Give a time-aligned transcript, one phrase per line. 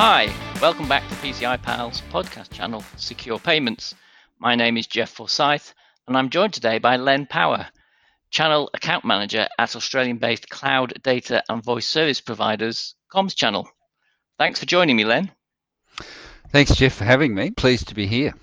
[0.00, 0.32] Hi,
[0.62, 3.96] welcome back to PCI Pal's podcast channel, Secure Payments.
[4.38, 5.74] My name is Jeff Forsyth,
[6.06, 7.66] and I'm joined today by Len Power,
[8.30, 13.68] Channel Account Manager at Australian based cloud data and voice service providers Comms Channel.
[14.38, 15.32] Thanks for joining me, Len.
[16.50, 17.50] Thanks, Jeff, for having me.
[17.50, 18.34] Pleased to be here.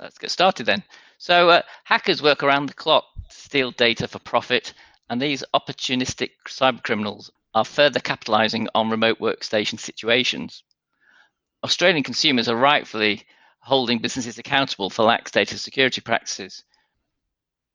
[0.00, 0.82] Let's get started then.
[1.18, 4.74] So, uh, hackers work around the clock to steal data for profit,
[5.08, 10.64] and these opportunistic cybercriminals are further capitalizing on remote workstation situations.
[11.64, 13.24] Australian consumers are rightfully
[13.60, 16.62] holding businesses accountable for lax data security practices.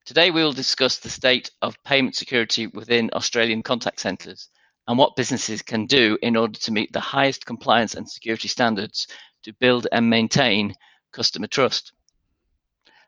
[0.05, 4.49] Today, we will discuss the state of payment security within Australian contact centres
[4.87, 9.07] and what businesses can do in order to meet the highest compliance and security standards
[9.43, 10.73] to build and maintain
[11.11, 11.93] customer trust.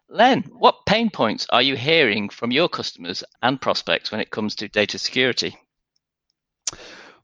[0.10, 4.56] Len, what pain points are you hearing from your customers and prospects when it comes
[4.56, 5.58] to data security?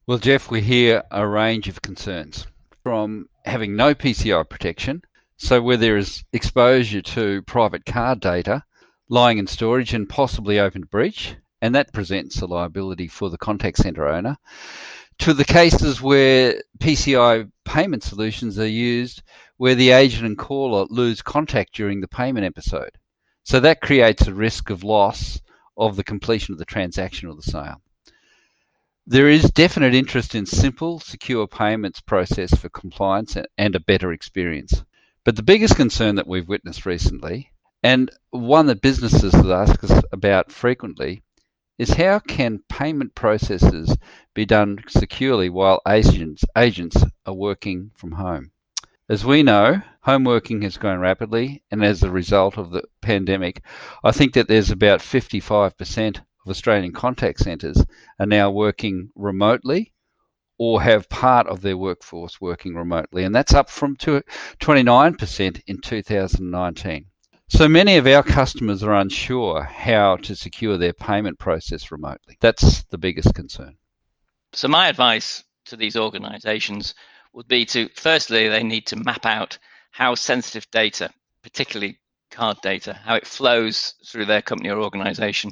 [0.08, 2.48] Well, Jeff, we hear a range of concerns
[2.82, 5.02] from having no PCI protection,
[5.38, 8.64] so where there is exposure to private card data
[9.10, 13.38] lying in storage and possibly open to breach, and that presents a liability for the
[13.38, 14.38] contact center owner,
[15.18, 19.22] to the cases where PCI payment solutions are used
[19.58, 22.92] where the agent and caller lose contact during the payment episode.
[23.44, 25.42] So that creates a risk of loss
[25.76, 27.82] of the completion of the transaction or the sale.
[29.12, 34.84] There is definite interest in simple, secure payments process for compliance and a better experience.
[35.24, 37.50] But the biggest concern that we've witnessed recently,
[37.82, 41.24] and one that businesses ask us about frequently,
[41.80, 43.98] is how can payment processes
[44.36, 48.52] be done securely while agents, agents are working from home?
[49.10, 53.64] As we know, home working has grown rapidly, and as a result of the pandemic,
[54.04, 57.86] I think that there's about 55% of Australian contact centres
[58.20, 59.94] are now working remotely
[60.58, 67.06] or have part of their workforce working remotely, and that's up from 29% in 2019.
[67.50, 72.38] So many of our customers are unsure how to secure their payment process remotely.
[72.42, 73.78] That's the biggest concern.
[74.52, 76.96] So, my advice to these organizations
[77.34, 79.58] would be to firstly, they need to map out
[79.92, 81.12] how sensitive data,
[81.44, 82.00] particularly
[82.32, 85.52] card data, how it flows through their company or organization.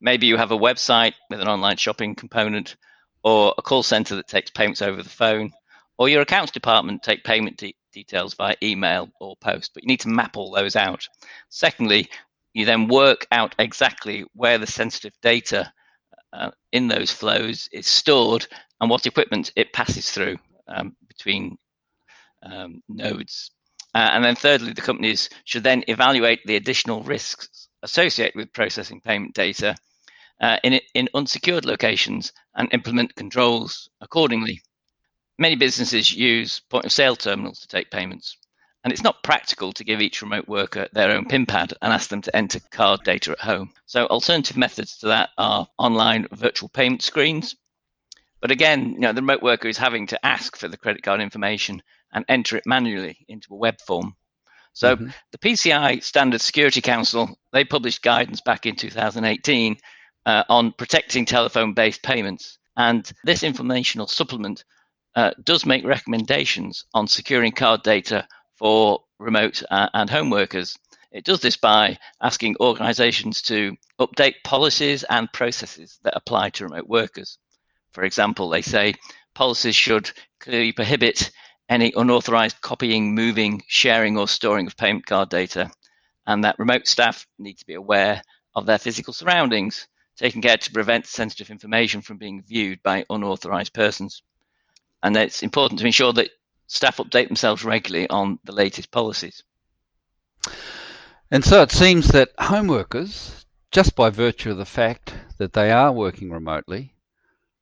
[0.00, 2.76] Maybe you have a website with an online shopping component,
[3.22, 5.52] or a call center that takes payments over the phone,
[5.98, 10.00] or your accounts department take payment de- details via email or post, but you need
[10.00, 11.08] to map all those out.
[11.48, 12.08] Secondly,
[12.54, 15.72] you then work out exactly where the sensitive data
[16.32, 18.46] uh, in those flows is stored
[18.80, 20.36] and what equipment it passes through
[20.68, 21.56] um, between
[22.42, 23.50] um, nodes.
[23.94, 29.00] Uh, and then thirdly, the companies should then evaluate the additional risks associated with processing
[29.00, 29.74] payment data
[30.40, 34.62] uh, in, in unsecured locations and implement controls accordingly.
[35.38, 38.36] Many businesses use point of sale terminals to take payments,
[38.82, 42.08] and it's not practical to give each remote worker their own PIN pad and ask
[42.08, 43.72] them to enter card data at home.
[43.86, 47.54] So, alternative methods to that are online virtual payment screens.
[48.40, 51.20] But again, you know, the remote worker is having to ask for the credit card
[51.20, 51.82] information
[52.12, 54.16] and enter it manually into a web form.
[54.72, 55.08] So, mm-hmm.
[55.32, 59.76] the PCI Standard Security Council they published guidance back in 2018
[60.28, 64.62] uh, on protecting telephone-based payments, and this informational supplement
[65.16, 70.76] uh, does make recommendations on securing card data for remote uh, and home workers.
[71.12, 76.86] It does this by asking organizations to update policies and processes that apply to remote
[76.86, 77.38] workers.
[77.92, 78.96] For example, they say
[79.34, 80.10] policies should
[80.40, 81.30] clearly prohibit
[81.70, 85.70] any unauthorized copying, moving, sharing, or storing of payment card data,
[86.26, 88.20] and that remote staff need to be aware
[88.54, 93.72] of their physical surroundings, taking care to prevent sensitive information from being viewed by unauthorized
[93.72, 94.22] persons
[95.02, 96.30] and it's important to ensure that
[96.66, 99.42] staff update themselves regularly on the latest policies.
[101.30, 105.70] And so it seems that home workers, just by virtue of the fact that they
[105.70, 106.94] are working remotely,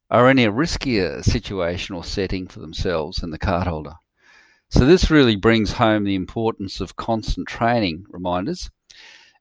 [0.08, 3.96] are in a riskier situation or setting for themselves and the cardholder.
[4.70, 8.70] So this really brings home the importance of constant training reminders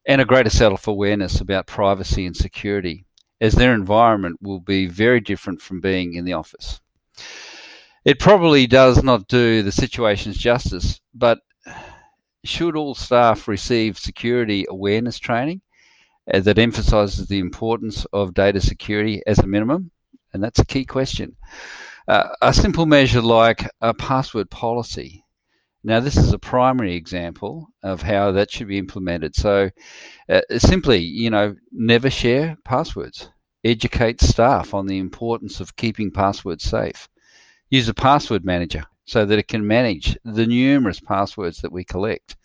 [0.07, 3.04] and a greater self-awareness about privacy and security,
[3.41, 6.79] as their environment will be very different from being in the office
[8.05, 11.39] it probably does not do the situations justice, but
[12.43, 15.61] should all staff receive security awareness training
[16.31, 19.89] uh, that emphasises the importance of data security as a minimum?
[20.31, 21.35] And that's a key question.
[22.07, 25.24] Uh, a simple measure like a password policy.
[25.87, 29.35] Now, this is a primary example of how that should be implemented.
[29.35, 29.69] So,
[30.27, 33.29] uh, simply, you know, never share passwords.
[33.63, 37.07] Educate staff on the importance of keeping passwords safe
[37.69, 42.35] use a password manager so that it can manage the numerous passwords that we collect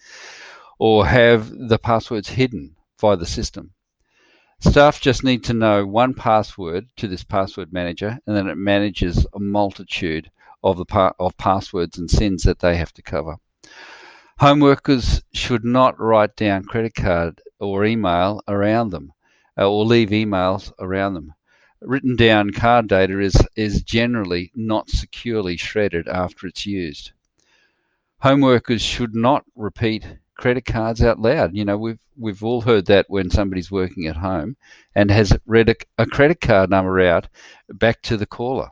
[0.78, 3.72] or have the passwords hidden by the system.
[4.60, 9.26] Staff just need to know one password to this password manager, and then it manages
[9.32, 10.30] a multitude
[10.62, 13.36] of the pa- of passwords and sins that they have to cover.
[14.38, 19.12] Home workers should not write down credit card or email around them,
[19.58, 21.34] uh, or leave emails around them.
[21.82, 27.12] Written down card data is is generally not securely shredded after it's used.
[28.20, 30.06] Home workers should not repeat
[30.40, 31.54] credit cards out loud.
[31.54, 34.56] You know, we've we've all heard that when somebody's working at home
[34.94, 37.28] and has read a, a credit card number out
[37.68, 38.70] back to the caller.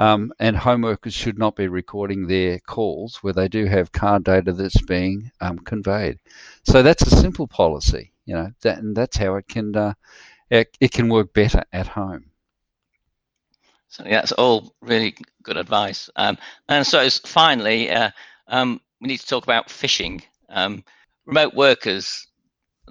[0.00, 4.24] Um, and home workers should not be recording their calls where they do have card
[4.24, 6.18] data that's being um, conveyed.
[6.64, 9.92] So that's a simple policy, you know, that, and that's how it can uh,
[10.48, 12.30] it, it can work better at home.
[13.88, 16.08] So yeah, that's all really good advice.
[16.16, 16.38] Um,
[16.70, 18.10] and so finally, uh,
[18.48, 20.22] um, we need to talk about phishing.
[20.48, 20.82] Um,
[21.26, 22.26] remote workers,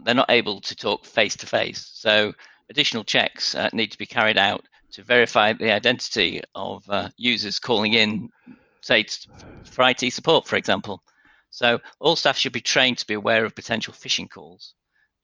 [0.03, 1.89] they're not able to talk face to face.
[1.91, 2.33] So
[2.69, 7.59] additional checks uh, need to be carried out to verify the identity of uh, users
[7.59, 8.29] calling in,
[8.81, 9.05] say,
[9.63, 11.03] for IT support, for example.
[11.51, 14.73] So all staff should be trained to be aware of potential phishing calls.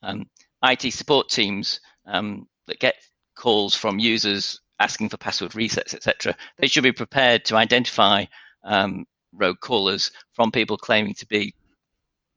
[0.02, 0.30] Um,
[0.64, 2.96] IT support teams um, that get
[3.36, 8.26] calls from users asking for password resets, etc., they should be prepared to identify
[8.64, 11.54] um, rogue callers from people claiming to be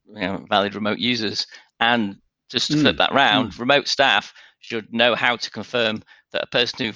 [0.06, 1.46] you know, valid remote users.
[1.80, 2.16] And
[2.48, 2.80] just to mm.
[2.82, 3.60] flip that round, mm.
[3.60, 6.02] remote staff should know how to confirm
[6.32, 6.92] that a person who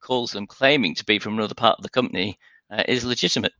[0.00, 2.38] calls them claiming to be from another part of the company
[2.70, 3.52] uh, is legitimate.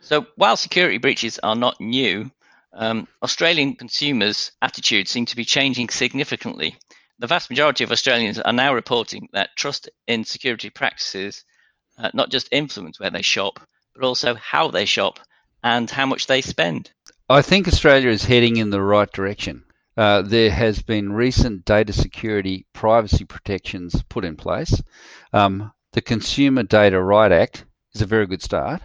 [0.00, 2.30] So while security breaches are not new,
[2.72, 6.76] um, Australian consumers' attitudes seem to be changing significantly.
[7.18, 11.44] The vast majority of Australians are now reporting that trust in security practices
[11.98, 13.60] uh, not just influence where they shop,
[13.94, 15.18] but also how they shop
[15.64, 16.90] and how much they spend.
[17.28, 19.64] I think Australia is heading in the right direction.
[19.98, 24.80] Uh, there has been recent data security privacy protections put in place.
[25.32, 27.64] Um, the Consumer Data Right Act
[27.94, 28.80] is a very good start,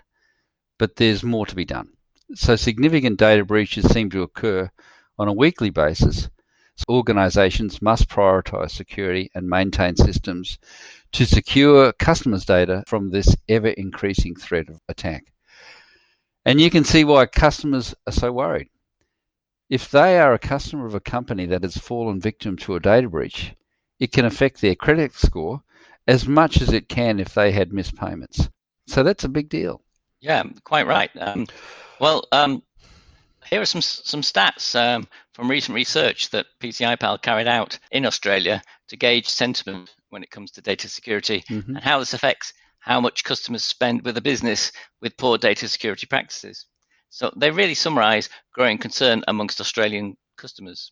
[0.80, 1.90] but there's more to be done.
[2.34, 4.72] So significant data breaches seem to occur
[5.20, 6.30] on a weekly basis.
[6.78, 10.58] So organizations must prioritize security and maintain systems
[11.12, 15.26] to secure customers' data from this ever increasing threat of attack.
[16.44, 18.70] And you can see why customers are so worried.
[19.70, 23.10] If they are a customer of a company that has fallen victim to a data
[23.10, 23.54] breach,
[24.00, 25.64] it can affect their credit score
[26.08, 28.50] as much as it can if they had missed payments.
[28.88, 29.82] So that's a big deal.
[30.20, 31.10] Yeah, quite right.
[31.18, 31.48] Um,
[32.00, 32.64] well, um,
[33.50, 38.06] here are some some stats um, from recent research that PCI Pal carried out in
[38.06, 41.76] Australia to gauge sentiment when it comes to data security mm-hmm.
[41.76, 44.72] and how this affects how much customers spend with a business
[45.02, 46.66] with poor data security practices.
[47.14, 50.92] So they really summarize growing concern amongst Australian customers.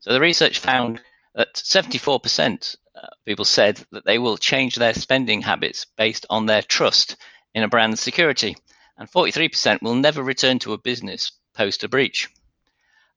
[0.00, 1.00] So the research found
[1.34, 6.60] that 74% uh, people said that they will change their spending habits based on their
[6.60, 7.16] trust
[7.54, 8.56] in a brand's security,
[8.98, 12.28] and 43% will never return to a business post a breach.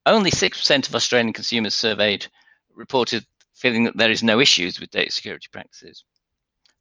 [0.06, 2.28] Only 6% of Australian consumers surveyed
[2.74, 3.26] reported
[3.56, 6.06] feeling that there is no issues with data security practices.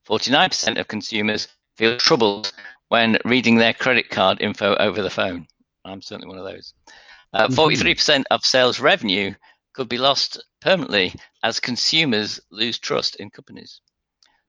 [0.09, 2.53] 49% of consumers feel troubled
[2.91, 5.47] when reading their credit card info over the phone.
[5.85, 6.75] I'm certainly one of those.
[7.33, 8.23] Uh, 43% mm-hmm.
[8.33, 9.33] of sales revenue
[9.73, 13.81] could be lost permanently as consumers lose trust in companies.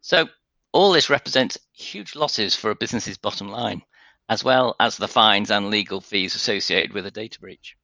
[0.01, 0.27] So,
[0.73, 3.83] all this represents huge losses for a business's bottom line,
[4.27, 7.75] as well as the fines and legal fees associated with a data breach.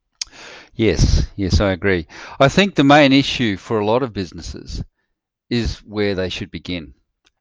[0.74, 2.08] Yes, yes, I agree.
[2.40, 4.84] I think the main issue for a lot of businesses
[5.52, 6.96] is where they should begin.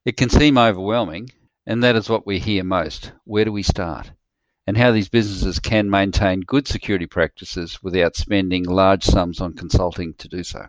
[0.05, 1.31] It can seem overwhelming,
[1.67, 3.11] and that is what we hear most.
[3.25, 4.09] Where do we start?
[4.65, 10.13] And how these businesses can maintain good security practices without spending large sums on consulting
[10.15, 10.67] to do so.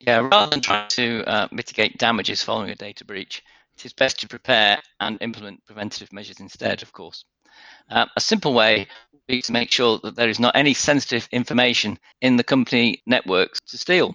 [0.00, 3.42] Yeah, rather than trying to uh, mitigate damages following a data breach,
[3.76, 7.24] it is best to prepare and implement preventative measures instead, of course.
[7.90, 11.26] Uh, a simple way would be to make sure that there is not any sensitive
[11.32, 14.14] information in the company networks to steal.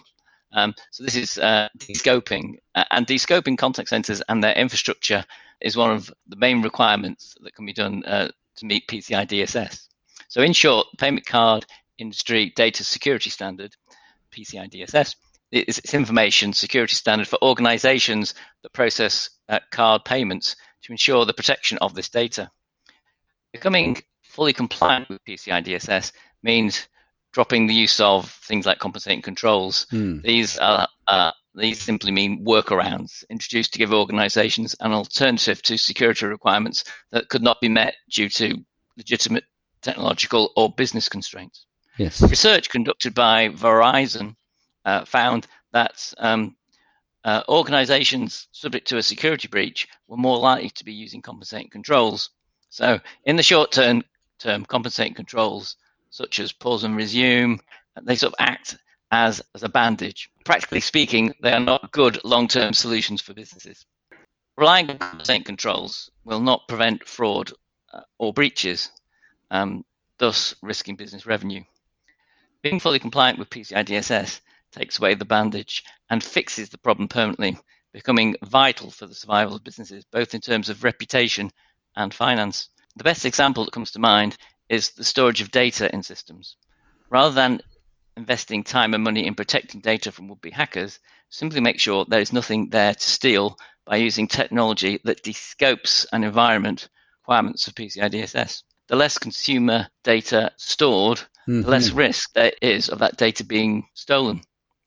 [0.52, 5.24] Um, so this is uh, descoping, uh, and descoping contact centers and their infrastructure
[5.62, 9.88] is one of the main requirements that can be done uh, to meet PCI DSS.
[10.28, 11.66] So in short, payment card
[11.98, 13.76] industry data security standard,
[14.32, 15.16] PCI DSS,
[15.52, 21.34] is its information security standard for organizations that process uh, card payments to ensure the
[21.34, 22.50] protection of this data.
[23.52, 26.12] Becoming fully compliant with PCI DSS
[26.44, 26.88] means
[27.32, 29.86] dropping the use of things like compensating controls.
[29.92, 30.24] Mm.
[30.24, 36.26] These are, uh, these simply mean workarounds introduced to give organizations an alternative to security
[36.26, 38.56] requirements that could not be met due to
[38.98, 39.44] legitimate
[39.82, 41.66] technological or business constraints.
[41.98, 42.22] Yes.
[42.22, 44.36] Research conducted by Verizon
[44.86, 46.56] uh, found that um,
[47.26, 52.30] uh, organizations subject to a security breach were more likely to be using compensating controls.
[52.70, 54.04] So, in the short term,
[54.40, 55.76] term compensating controls
[56.10, 57.60] such as pause and resume,
[58.02, 58.78] they sort of act
[59.12, 60.30] as, as a bandage.
[60.46, 63.86] Practically speaking, they are not good long term solutions for businesses.
[64.58, 67.52] Relying on compensating controls will not prevent fraud
[67.94, 68.92] uh, or breaches,
[69.52, 69.86] um,
[70.18, 71.64] thus risking business revenue.
[72.62, 77.58] Being fully compliant with PCI DSS takes away the bandage and fixes the problem permanently,
[77.94, 81.52] becoming vital for the survival of businesses, both in terms of reputation
[81.96, 82.70] and finance.
[82.98, 84.38] The best example that comes to mind
[84.70, 86.56] is the storage of data in systems.
[87.10, 87.62] Rather than
[88.16, 91.00] investing time and money in protecting data from would be hackers,
[91.30, 96.24] simply make sure there is nothing there to steal by using technology that descopes an
[96.24, 96.90] environment
[97.22, 98.64] requirements of PCI DSS.
[98.88, 101.62] The less consumer data stored, mm-hmm.
[101.62, 104.42] the less risk there is of that data being stolen.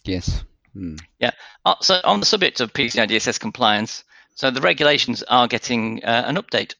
[0.04, 0.44] Yes.
[0.76, 1.00] Mm.
[1.20, 1.32] Yeah.
[1.64, 6.24] Uh, so, on the subject of PCI DSS compliance, so the regulations are getting uh,
[6.26, 6.74] an update.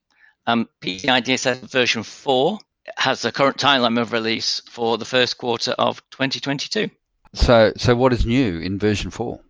[0.47, 2.59] Um, PCI DSS version 4
[2.97, 6.91] has the current timeline of release for the first quarter of 2022.
[7.35, 9.41] So, so what is new in version 4?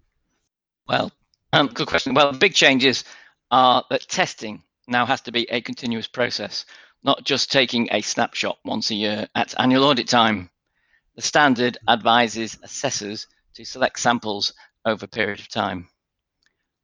[0.88, 1.10] Well,
[1.52, 2.14] um, good question.
[2.14, 3.04] Well, the big changes
[3.50, 6.64] are that testing now has to be a continuous process,
[7.02, 10.50] not just taking a snapshot once a year at annual audit time.
[11.16, 15.88] The standard advises assessors to select samples over a period of time.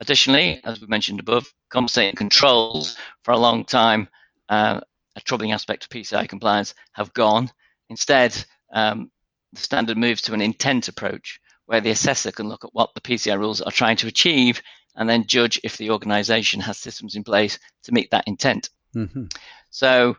[0.00, 4.08] Additionally, as we mentioned above, compensating controls for a long time
[4.48, 4.80] uh,
[5.18, 7.50] a troubling aspect of PCI compliance have gone.
[7.90, 8.36] Instead,
[8.72, 9.10] um,
[9.52, 13.00] the standard moves to an intent approach where the assessor can look at what the
[13.00, 14.62] PCI rules are trying to achieve
[14.96, 18.70] and then judge if the organization has systems in place to meet that intent.
[18.94, 19.24] Mm-hmm.
[19.70, 20.16] So,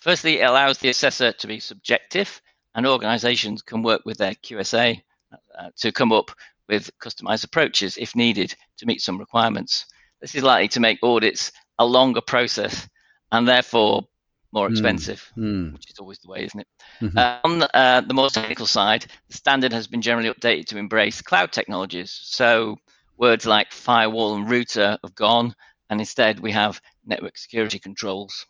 [0.00, 2.42] firstly, it allows the assessor to be subjective,
[2.74, 5.00] and organizations can work with their QSA
[5.58, 6.30] uh, to come up
[6.68, 9.86] with customized approaches if needed to meet some requirements.
[10.20, 12.88] This is likely to make audits a longer process
[13.32, 14.06] and therefore
[14.52, 14.72] more hmm.
[14.72, 15.72] expensive, mm.
[15.72, 16.66] which is always the way, isn't it?
[17.00, 17.18] Mm-hmm.
[17.18, 20.78] Uh, on the, uh, the more technical side, the standard has been generally updated to
[20.78, 22.18] embrace cloud technologies.
[22.22, 22.76] So
[23.18, 25.54] words like firewall and router have gone,
[25.90, 28.46] and instead we have network security controls.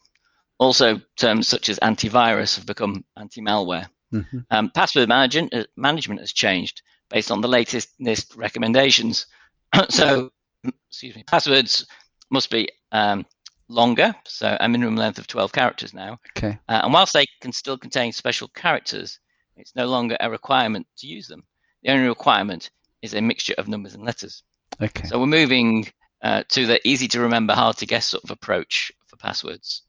[0.58, 3.86] Also, terms such as antivirus have become anti-malware.
[4.14, 4.38] Mm-hmm.
[4.50, 9.26] Um, password management, uh, management has changed based on the latest NIST recommendations.
[9.88, 10.30] so,
[10.88, 11.86] excuse me, passwords
[12.30, 13.26] must be um,
[13.68, 16.18] longer, so a minimum length of 12 characters now.
[16.36, 16.58] Okay.
[16.68, 19.18] Uh, and whilst they can still contain special characters,
[19.56, 21.44] it's no longer a requirement to use them.
[21.82, 22.70] The only requirement
[23.02, 24.42] is a mixture of numbers and letters.
[24.80, 25.06] Okay.
[25.08, 25.86] So we're moving
[26.22, 29.82] uh, to the easy to remember, hard to guess sort of approach for passwords.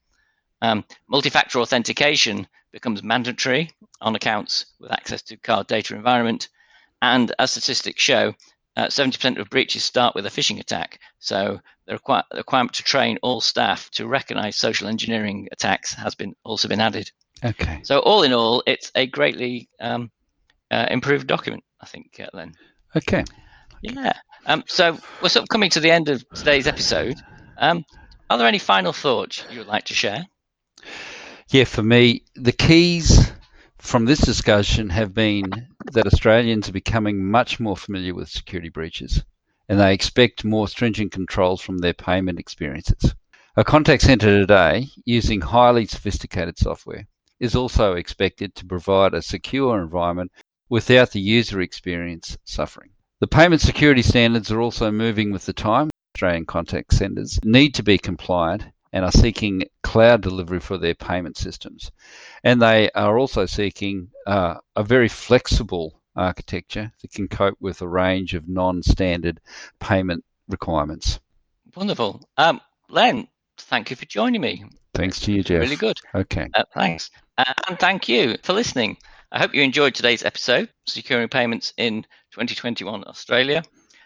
[0.61, 6.49] Um, multi-factor authentication becomes mandatory on accounts with access to card data environment.
[7.01, 8.33] And as statistics show,
[8.75, 10.99] uh, 70% of breaches start with a phishing attack.
[11.19, 16.35] So the, the, requirement to train all staff to recognize social engineering attacks has been
[16.43, 17.11] also been added.
[17.43, 17.81] Okay.
[17.83, 20.11] So all in all, it's a greatly um,
[20.69, 22.53] uh, improved document, I think, uh, Len.
[22.95, 23.23] Okay.
[23.81, 24.13] Yeah.
[24.45, 27.17] Um, so we're sort of coming to the end of today's episode.
[27.57, 27.85] Um,
[28.29, 30.25] are there any final thoughts you would like to share?
[31.49, 33.31] Yeah, for me, the keys
[33.77, 35.45] from this discussion have been
[35.93, 39.23] that Australians are becoming much more familiar with security breaches
[39.69, 43.13] and they expect more stringent controls from their payment experiences.
[43.55, 47.07] A contact center today, using highly sophisticated software,
[47.39, 50.31] is also expected to provide a secure environment
[50.69, 52.89] without the user experience suffering.
[53.19, 55.89] The payment security standards are also moving with the time.
[56.15, 61.37] Australian contact centres need to be compliant and are seeking cloud delivery for their payment
[61.37, 61.91] systems.
[62.43, 67.87] And they are also seeking uh, a very flexible architecture that can cope with a
[67.87, 69.39] range of non standard
[69.79, 71.19] payment requirements.
[71.75, 72.27] Wonderful.
[72.37, 72.59] Um,
[72.89, 74.65] Len, thank you for joining me.
[74.93, 75.61] Thanks to you, Jeff.
[75.61, 75.97] Really good.
[76.15, 76.47] Okay.
[76.53, 77.11] Uh, thanks.
[77.37, 78.97] Uh, and thank you for listening.
[79.31, 83.63] I hope you enjoyed today's episode, Securing Payments in 2021 Australia.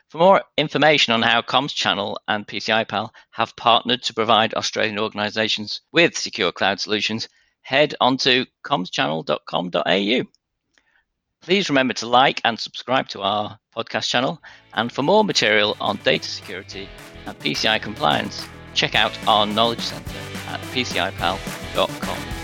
[0.10, 5.00] For more information on how Comms Channel and PCI Pal have partnered to provide Australian
[5.00, 7.30] organisations with secure cloud solutions,
[7.62, 10.41] head on to commschannel.com.au.
[11.42, 14.42] Please remember to like and subscribe to our podcast channel.
[14.76, 16.88] And for more material on data security
[17.26, 18.46] and PCI compliance,
[18.76, 20.12] check out our knowledge centre
[20.50, 22.41] at pcipal.com.